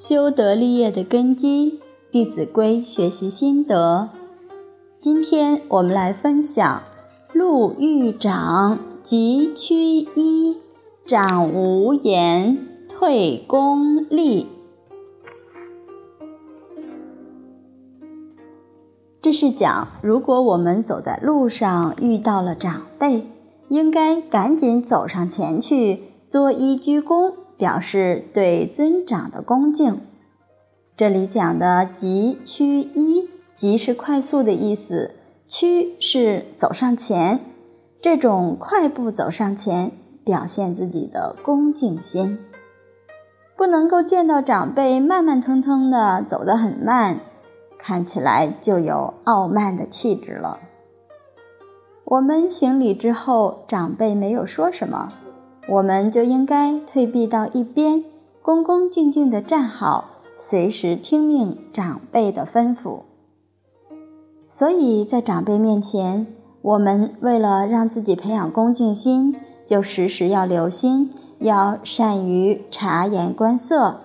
[0.00, 1.72] 修德立业的根基，
[2.10, 4.08] 《弟子规》学习心得。
[4.98, 6.82] 今天我们来分享：
[7.34, 10.56] 路遇长，急趋揖；
[11.04, 14.46] 长无言，退恭立。
[19.20, 23.26] 这是讲，如果我们走在路上遇到了长辈，
[23.68, 27.34] 应该赶紧走上前去，作揖鞠躬。
[27.60, 30.00] 表示对尊长的恭敬。
[30.96, 35.14] 这里讲的“急趋揖”，“急”是快速的意思
[35.46, 37.40] ，“趋”是走上前。
[38.00, 39.92] 这种快步走上前，
[40.24, 42.38] 表现自己的恭敬心。
[43.58, 47.20] 不能够见到长辈慢慢腾腾的走得很慢，
[47.78, 50.60] 看起来就有傲慢的气质了。
[52.04, 55.12] 我们行礼之后，长辈没有说什么。
[55.70, 58.02] 我们就应该退避到一边，
[58.42, 63.02] 恭恭敬敬地站好，随时听命长辈的吩咐。
[64.48, 66.26] 所以在长辈面前，
[66.60, 74.00] 我们为了让自己培养恭敬心，就时时要留心，要善于察言观色。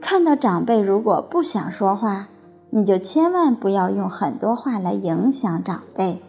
[0.00, 2.28] 看到长辈如果不想说话，
[2.70, 6.22] 你就千万不要用很多话来影响长辈，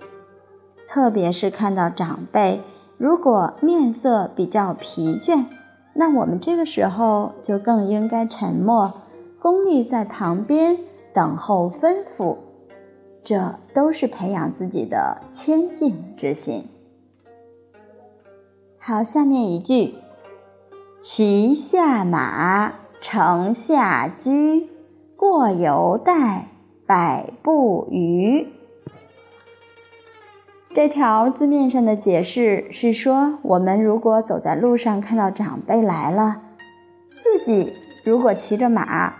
[0.89, 2.61] 特别是看到长辈。
[2.97, 5.45] 如果面色比较疲倦，
[5.93, 8.93] 那我们这个时候就更应该沉默，
[9.39, 10.79] 恭立在旁边
[11.13, 12.37] 等候吩咐。
[13.23, 16.63] 这都是培养自己的谦敬之心。
[18.79, 19.95] 好，下面一句：
[20.99, 24.69] 骑下马，乘下驹，
[25.15, 26.47] 过犹待，
[26.85, 28.56] 百步余。
[30.73, 36.41] 这条字面上的解释是说，我们如果走在路上看到长辈来了，
[37.15, 37.73] 自己
[38.03, 39.15] 如果骑着马，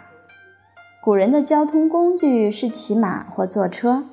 [1.04, 4.04] 古人的交通工具是骑马或坐车，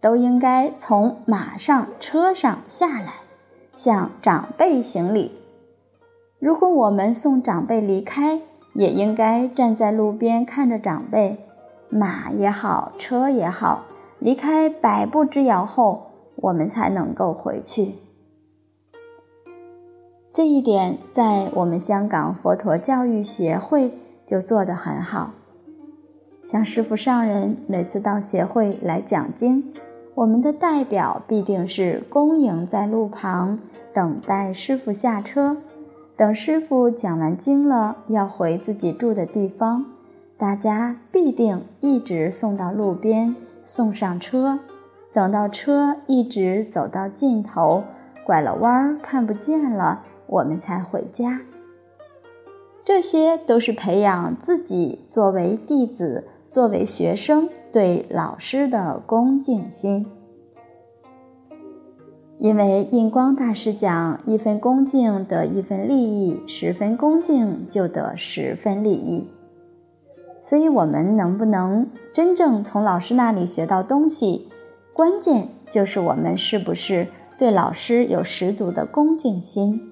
[0.00, 3.12] 都应该从马上、车上下来，
[3.72, 5.32] 向长辈行礼。
[6.38, 8.40] 如果我们送长辈离开，
[8.74, 11.38] 也应该站在路边看着长辈，
[11.88, 13.84] 马也好，车也好，
[14.18, 16.02] 离开百步之遥后。
[16.36, 17.94] 我们才能够回去。
[20.32, 23.92] 这一点在我们香港佛陀教育协会
[24.26, 25.32] 就做得很好。
[26.42, 29.72] 像师父上人每次到协会来讲经，
[30.14, 33.58] 我们的代表必定是恭迎在路旁，
[33.92, 35.56] 等待师父下车。
[36.16, 39.86] 等师父讲完经了，要回自己住的地方，
[40.36, 44.58] 大家必定一直送到路边，送上车。
[45.16, 47.84] 等到车一直走到尽头，
[48.22, 51.40] 拐了弯儿看不见了，我们才回家。
[52.84, 60.04] 这些都是培养自己作为弟子、作为学生对老师的恭敬心。
[62.38, 69.30] 因为印光大师讲：“一分恭敬得一分利益，十分恭敬就得十分利益。”
[70.42, 74.48] 所以，我们能不能真正从老师那里学到东西？
[74.96, 79.90] 关键就是我们是不是对老师有十足的恭敬心。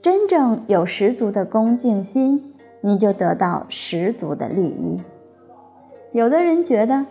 [0.00, 5.02] 真正有十足的恭敬心，你就得到十足的利益。
[6.12, 7.04] 有的人觉得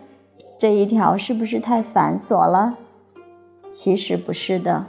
[0.58, 2.76] 这一条是不是太繁琐了？
[3.70, 4.86] 其实不是的，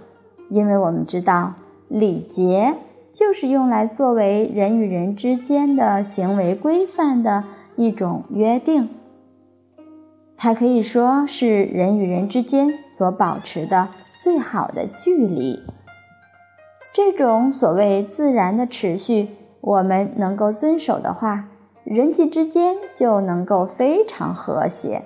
[0.50, 1.54] 因为我们知道
[1.88, 2.74] 礼节
[3.12, 7.44] 就是用来作为人与人之间的行为规范的
[7.76, 8.90] 一种约定。
[10.44, 15.64] 它可以说是人与人之间所保持的最好的距离。
[16.92, 19.30] 这种所谓自然的持续，
[19.62, 21.48] 我们能够遵守的话，
[21.86, 25.04] 人际之间就能够非常和谐。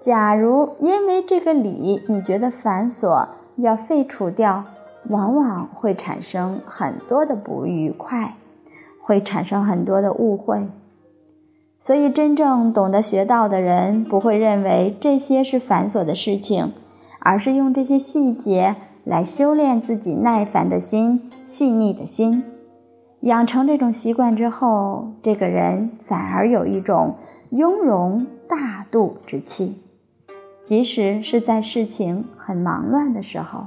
[0.00, 3.26] 假如因为这个礼你觉得繁琐，
[3.56, 4.66] 要废除掉，
[5.08, 8.36] 往往会产生很多的不愉快，
[9.02, 10.68] 会产生很多的误会。
[11.82, 16.74] 所以，真正懂得学道的人，不会认为这些是繁琐的事情，
[17.20, 22.44] 而是用这些细节来修炼自己耐烦的心、细腻的心。
[23.20, 27.14] 养成这种习惯之后，这个人反而有一种
[27.48, 29.80] 雍容大度之气。
[30.60, 33.64] 即使是在事情很忙乱的时候，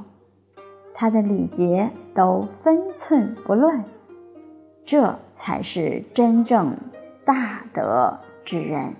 [0.93, 3.83] 他的礼节都分寸不乱。
[4.85, 6.75] 这才是真正。
[7.25, 8.93] 大德之人，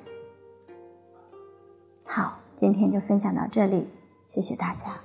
[2.06, 3.90] 好，今天就分享到这里，
[4.26, 4.96] 谢谢大家。